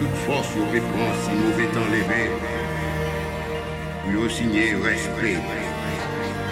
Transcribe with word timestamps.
toute 0.00 0.16
force 0.26 0.48
au 0.56 0.64
répond 0.72 1.08
si 1.22 1.30
mauvais 1.44 1.68
temps 1.74 1.90
levé. 1.92 2.32
Lui 4.08 4.18
respect, 4.82 5.38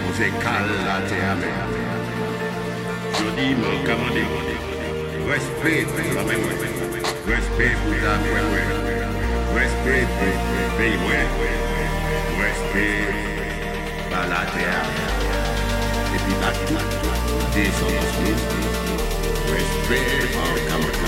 on 0.05 0.13
s'écale 0.13 0.69
la 0.85 1.01
terre 1.09 1.37
Je 3.17 3.27
dis, 3.37 3.53
mon 3.61 3.77
commandé, 3.87 4.23
respect 5.27 5.83
la 6.15 6.23
même, 6.29 6.45
respect 7.27 7.73
pour 7.81 7.97
la 8.05 8.15
même, 8.21 8.53
respect 9.57 10.05
pour 10.17 10.33
le 10.55 10.67
pays, 10.77 10.99
respect 12.43 13.01
par 14.11 14.25
la 14.29 14.43
terre. 14.53 14.85
Et 16.13 16.19
puis 16.23 16.35
la 16.39 16.51
toute 16.67 16.87
descendance, 17.55 18.15
respect 19.51 20.98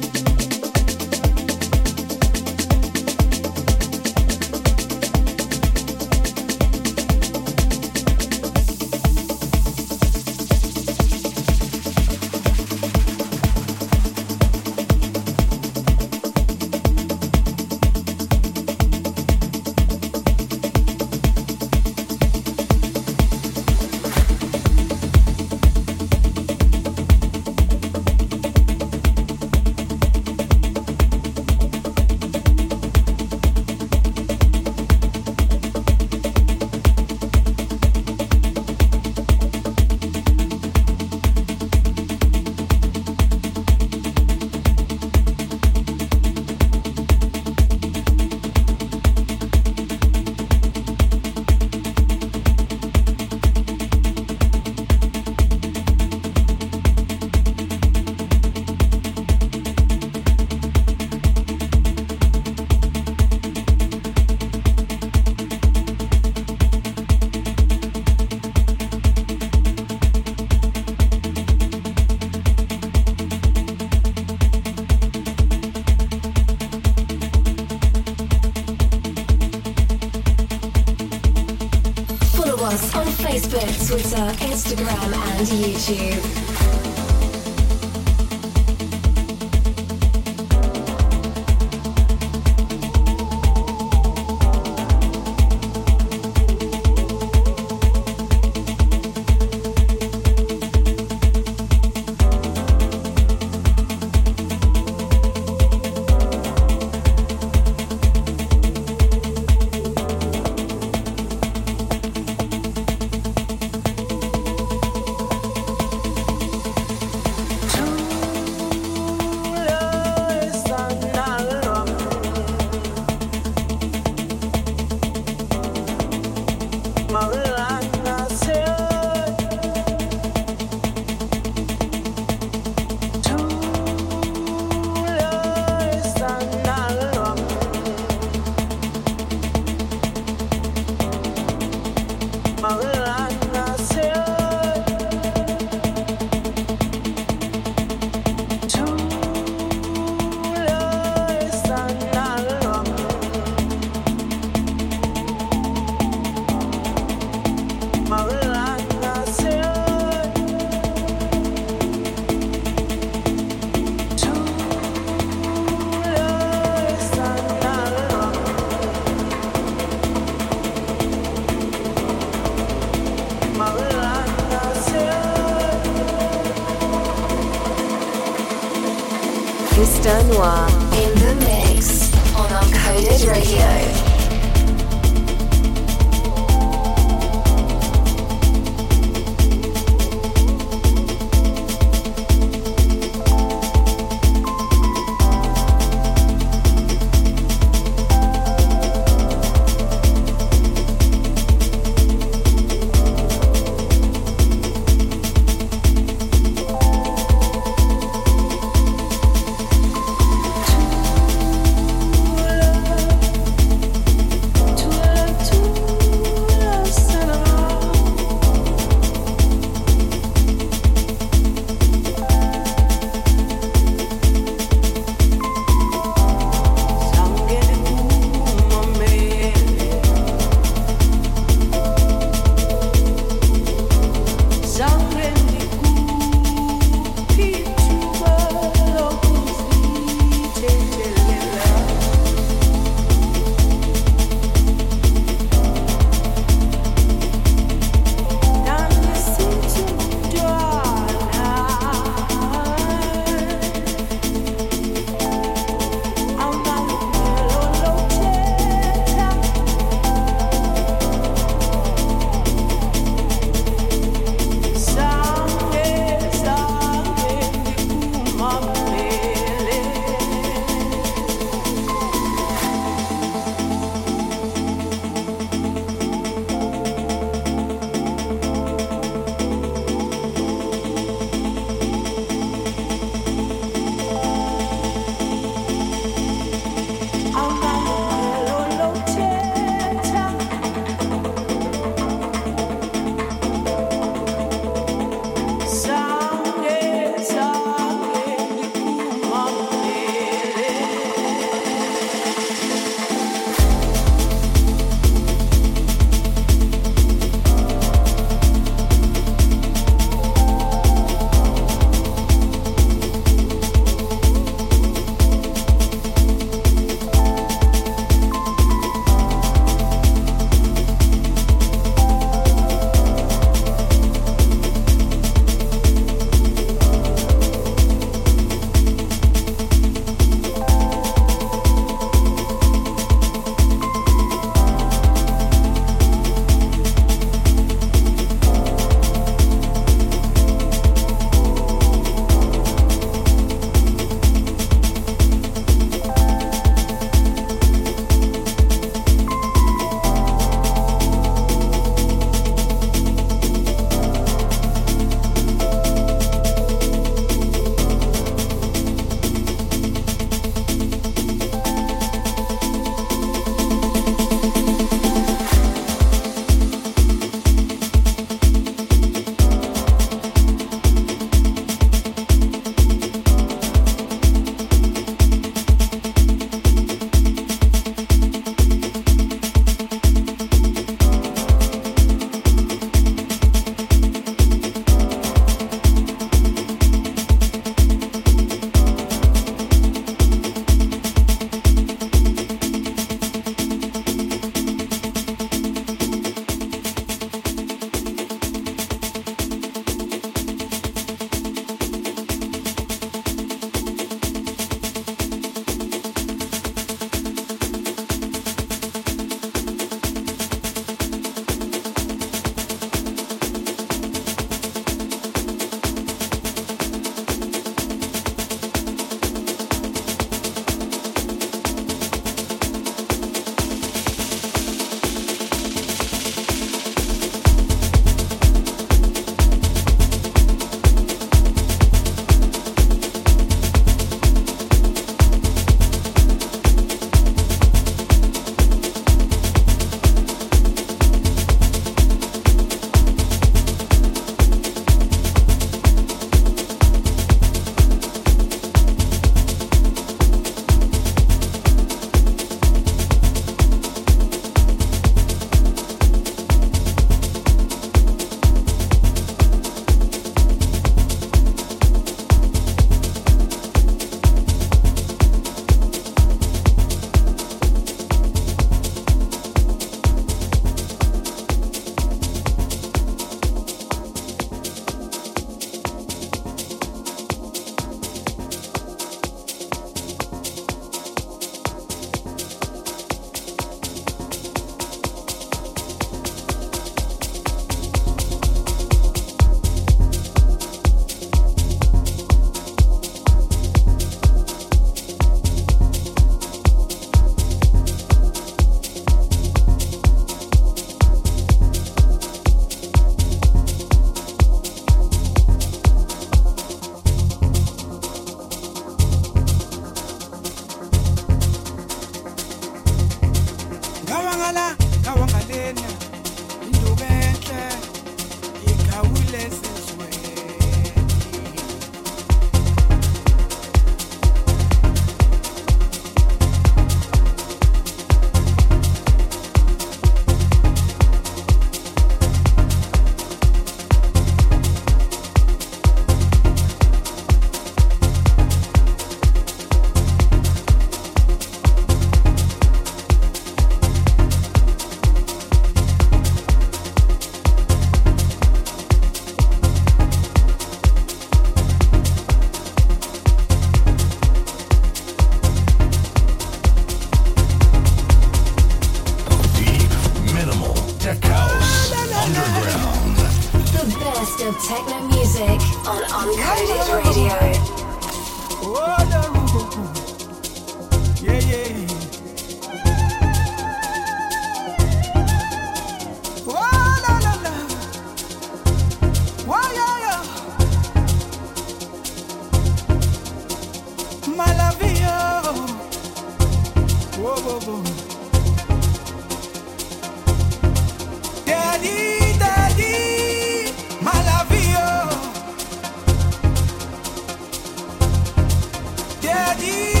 Yeah. 599.59 600.00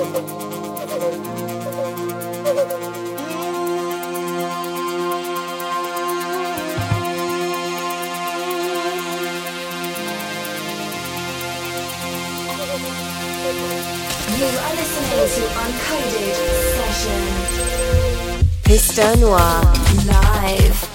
You 0.00 0.06
are 14.46 14.72
Listening 14.74 15.20
to 15.28 15.42
Uncoded 15.60 16.36
Sessions. 16.72 17.52
Piste 18.64 19.06
Noire 19.20 19.60
Live. 20.06 20.89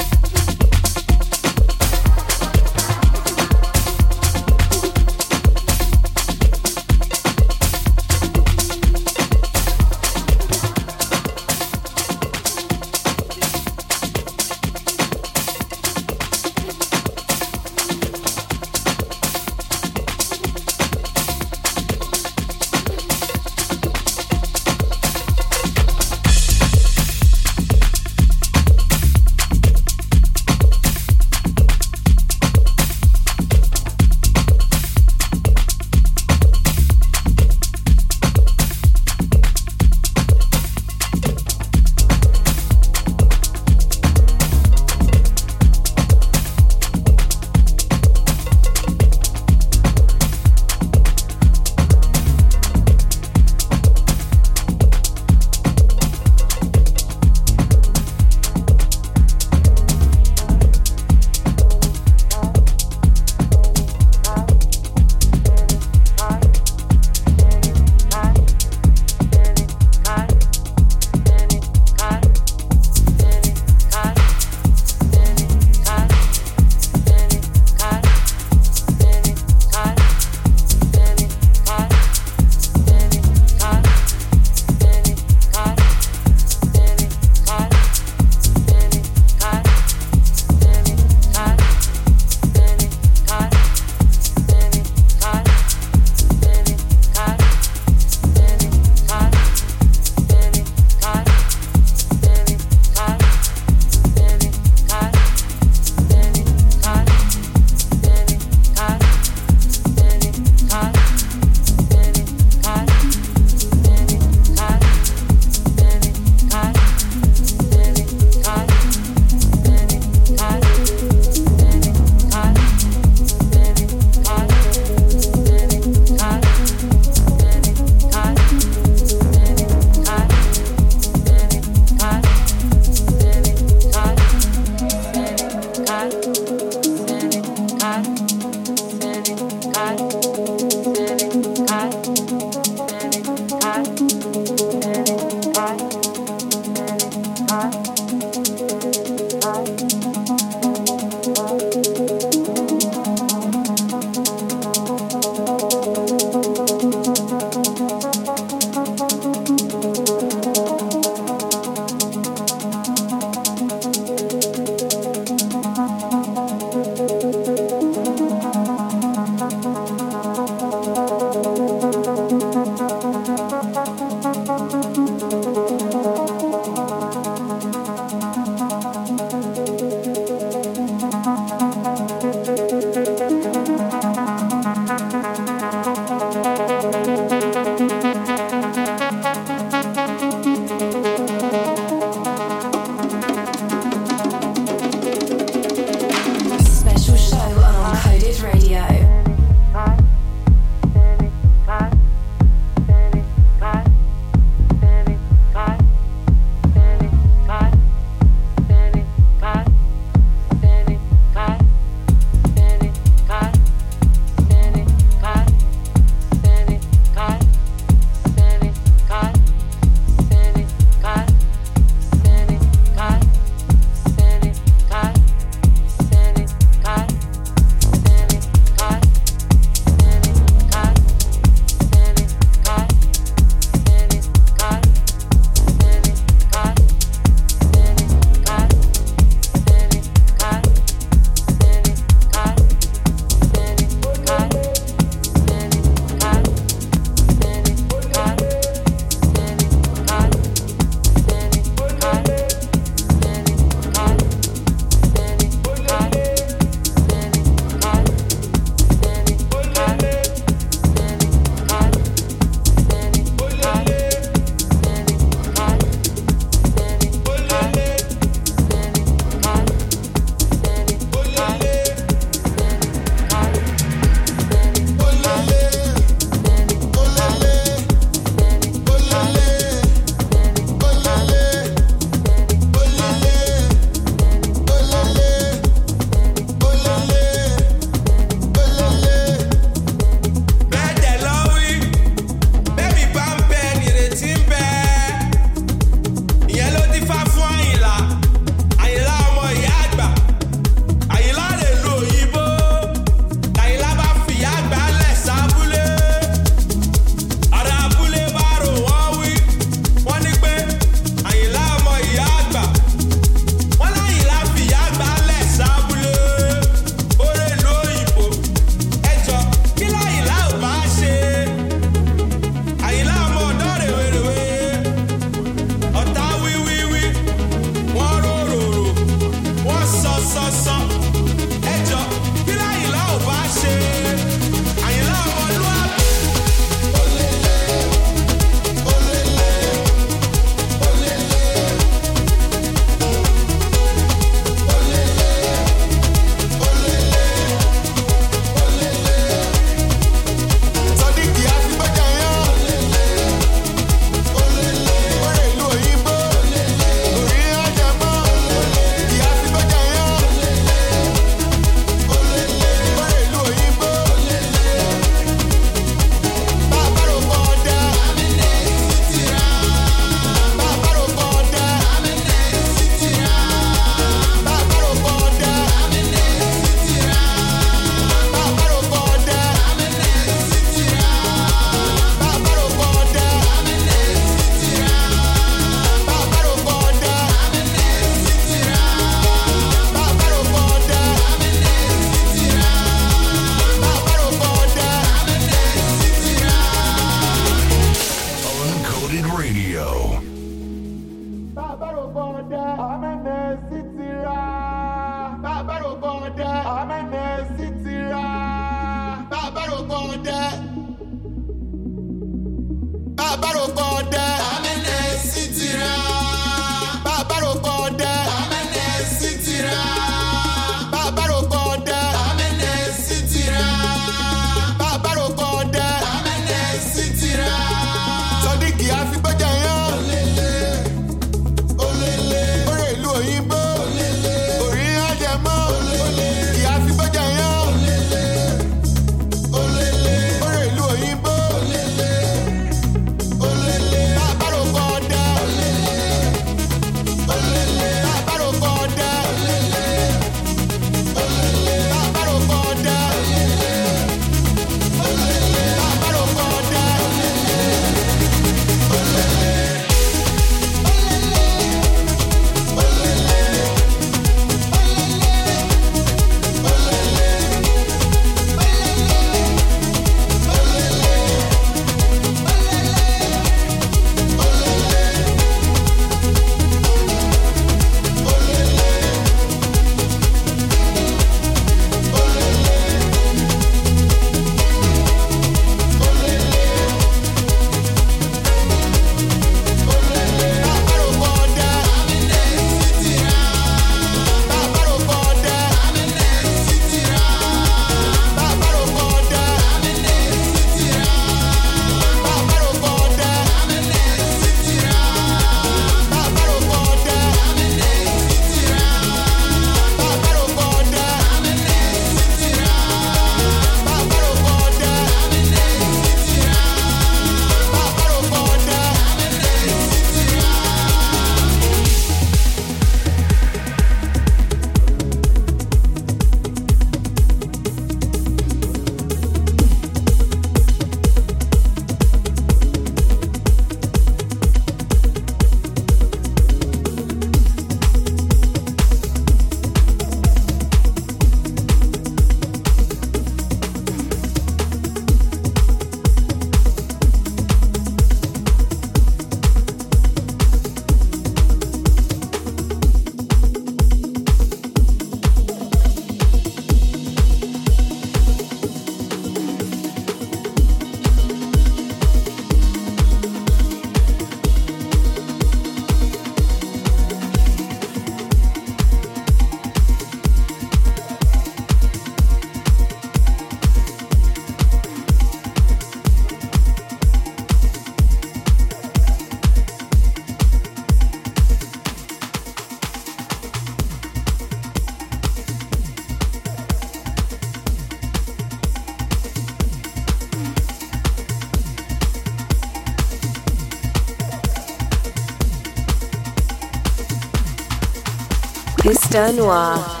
Mr. 599.11 599.35
Noire. 599.35 600.00